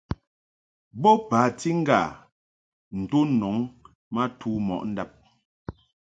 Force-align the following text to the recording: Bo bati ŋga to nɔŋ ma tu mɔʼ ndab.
Bo 1.01 1.11
bati 1.29 1.69
ŋga 1.79 1.99
to 3.09 3.19
nɔŋ 3.39 3.57
ma 4.13 4.23
tu 4.39 4.49
mɔʼ 4.67 4.81
ndab. 4.91 5.11